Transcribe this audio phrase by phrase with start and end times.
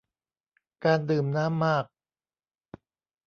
[0.83, 1.85] การดื่มน้ำมาก